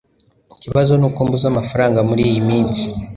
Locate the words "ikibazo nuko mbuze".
0.55-1.45